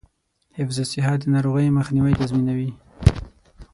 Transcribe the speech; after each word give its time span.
حفظ 0.57 0.77
الصحه 0.85 1.13
د 1.19 1.23
ناروغیو 1.33 1.75
مخنیوی 1.79 2.13
تضمینوي. 2.21 2.71